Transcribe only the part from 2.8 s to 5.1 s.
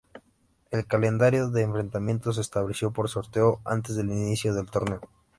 por sorteo antes del inicio del torneo.